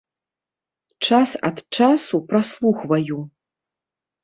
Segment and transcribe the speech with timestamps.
[1.07, 3.21] Час ад часу праслухваю.